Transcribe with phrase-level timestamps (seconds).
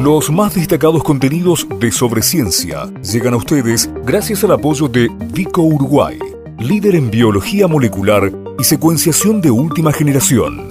[0.00, 6.16] Los más destacados contenidos de Sobreciencia llegan a ustedes gracias al apoyo de Vico Uruguay,
[6.60, 8.30] líder en biología molecular
[8.60, 10.68] y secuenciación de última generación.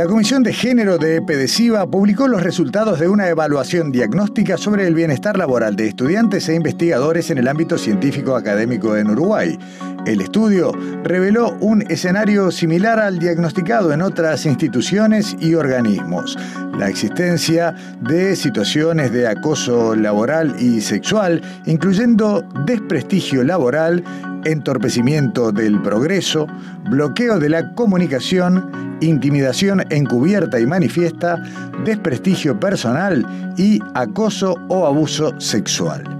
[0.00, 4.94] La Comisión de Género de EPEDESIVA publicó los resultados de una evaluación diagnóstica sobre el
[4.94, 9.58] bienestar laboral de estudiantes e investigadores en el ámbito científico académico en Uruguay.
[10.06, 10.72] El estudio
[11.04, 16.38] reveló un escenario similar al diagnosticado en otras instituciones y organismos.
[16.78, 24.02] La existencia de situaciones de acoso laboral y sexual, incluyendo desprestigio laboral,
[24.44, 26.46] entorpecimiento del progreso,
[26.88, 31.42] bloqueo de la comunicación, intimidación encubierta y manifiesta,
[31.84, 33.26] desprestigio personal
[33.58, 36.19] y acoso o abuso sexual.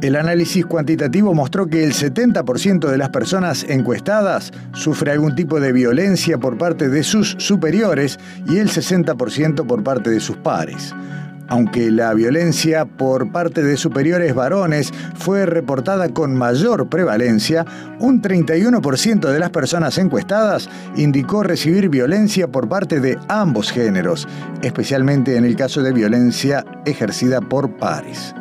[0.00, 5.72] El análisis cuantitativo mostró que el 70% de las personas encuestadas sufre algún tipo de
[5.72, 8.16] violencia por parte de sus superiores
[8.48, 10.94] y el 60% por parte de sus pares.
[11.48, 17.64] Aunque la violencia por parte de superiores varones fue reportada con mayor prevalencia,
[17.98, 24.28] un 31% de las personas encuestadas indicó recibir violencia por parte de ambos géneros,
[24.62, 28.34] especialmente en el caso de violencia ejercida por pares.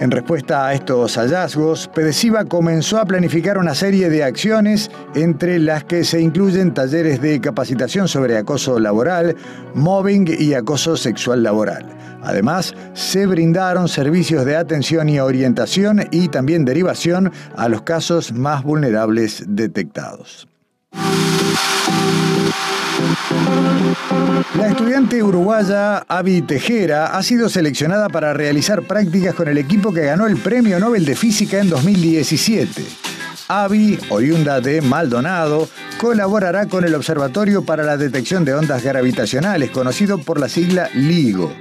[0.00, 5.84] En respuesta a estos hallazgos, Pedesiva comenzó a planificar una serie de acciones, entre las
[5.84, 9.36] que se incluyen talleres de capacitación sobre acoso laboral,
[9.74, 11.84] mobbing y acoso sexual laboral.
[12.22, 18.62] Además, se brindaron servicios de atención y orientación y también derivación a los casos más
[18.64, 20.48] vulnerables detectados.
[24.56, 30.04] La estudiante uruguaya Avi Tejera ha sido seleccionada para realizar prácticas con el equipo que
[30.04, 32.84] ganó el Premio Nobel de Física en 2017.
[33.48, 40.18] Avi, oriunda de Maldonado, colaborará con el Observatorio para la Detección de Ondas Gravitacionales, conocido
[40.18, 41.52] por la sigla LIGO.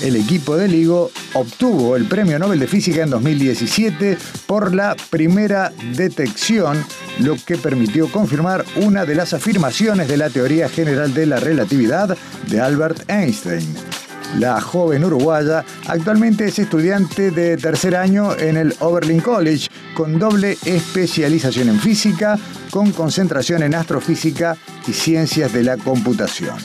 [0.00, 4.16] El equipo de LIGO obtuvo el Premio Nobel de Física en 2017
[4.46, 6.82] por la primera detección,
[7.18, 12.16] lo que permitió confirmar una de las afirmaciones de la teoría general de la relatividad
[12.48, 13.74] de Albert Einstein.
[14.38, 20.56] La joven uruguaya actualmente es estudiante de tercer año en el Oberlin College con doble
[20.64, 22.38] especialización en física,
[22.70, 24.56] con concentración en astrofísica
[24.86, 26.56] y ciencias de la computación.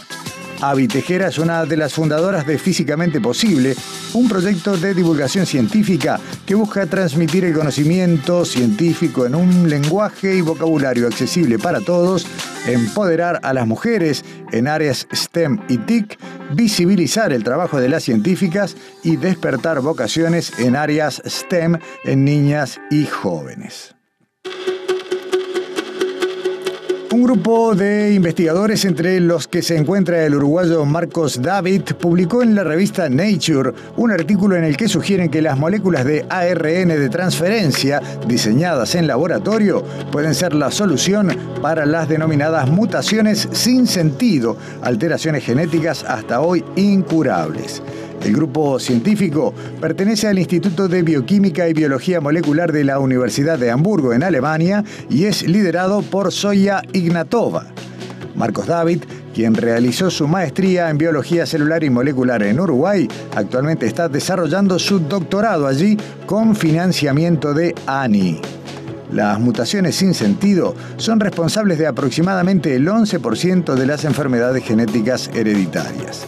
[0.61, 3.75] Avi Tejera es una de las fundadoras de Físicamente Posible,
[4.13, 10.41] un proyecto de divulgación científica que busca transmitir el conocimiento científico en un lenguaje y
[10.41, 12.25] vocabulario accesible para todos,
[12.67, 16.17] empoderar a las mujeres en áreas STEM y TIC,
[16.53, 23.05] visibilizar el trabajo de las científicas y despertar vocaciones en áreas STEM en niñas y
[23.05, 23.95] jóvenes.
[27.15, 32.53] Un grupo de investigadores, entre los que se encuentra el uruguayo Marcos David, publicó en
[32.55, 37.07] la revista Nature un artículo en el que sugieren que las moléculas de ARN de
[37.07, 39.81] transferencia diseñadas en laboratorio
[40.11, 41.29] pueden ser la solución
[41.61, 47.81] para las denominadas mutaciones sin sentido, alteraciones genéticas hasta hoy incurables.
[48.25, 53.69] El grupo científico pertenece al Instituto de Bioquímica y Biología Molecular de la Universidad de
[53.69, 57.67] Hamburgo, en Alemania, y es liderado por Zoya Ignatova.
[58.33, 59.03] Marcos David,
[59.35, 65.01] quien realizó su maestría en biología celular y molecular en Uruguay, actualmente está desarrollando su
[65.01, 68.41] doctorado allí con financiamiento de ANI.
[69.11, 76.25] Las mutaciones sin sentido son responsables de aproximadamente el 11% de las enfermedades genéticas hereditarias.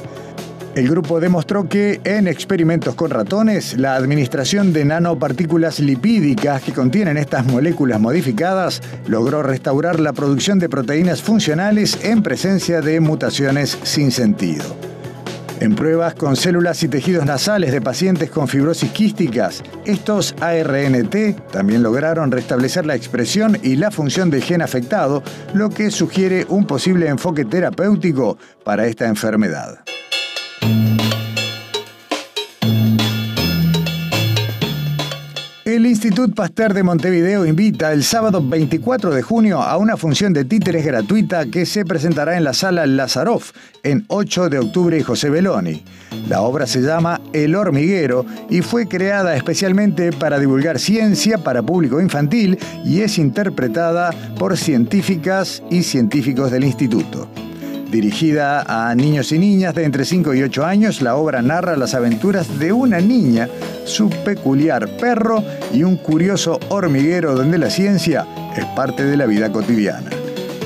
[0.78, 7.18] El grupo demostró que en experimentos con ratones, la administración de nanopartículas lipídicas que contienen
[7.18, 14.12] estas moléculas modificadas logró restaurar la producción de proteínas funcionales en presencia de mutaciones sin
[14.12, 14.66] sentido.
[15.62, 21.82] En pruebas con células y tejidos nasales de pacientes con fibrosis quísticas, estos ARNT también
[21.82, 25.24] lograron restablecer la expresión y la función del gen afectado,
[25.56, 29.87] lo que sugiere un posible enfoque terapéutico para esta enfermedad.
[35.98, 40.46] El Instituto Pasteur de Montevideo invita el sábado 24 de junio a una función de
[40.46, 43.52] títeres gratuita que se presentará en la sala Lazaroff
[43.82, 45.84] en 8 de octubre y José Beloni.
[46.30, 52.00] La obra se llama El hormiguero y fue creada especialmente para divulgar ciencia para público
[52.00, 57.28] infantil y es interpretada por científicas y científicos del instituto.
[57.90, 61.94] Dirigida a niños y niñas de entre 5 y 8 años, la obra narra las
[61.94, 63.48] aventuras de una niña,
[63.86, 65.42] su peculiar perro
[65.74, 70.10] y un curioso hormiguero donde la ciencia es parte de la vida cotidiana.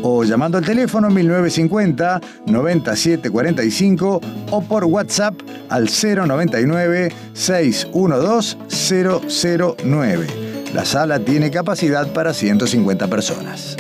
[0.03, 4.21] o llamando al teléfono 1950 9745
[4.51, 5.35] o por WhatsApp
[5.69, 8.57] al 099 612
[9.79, 10.27] 009.
[10.75, 13.77] La sala tiene capacidad para 150 personas.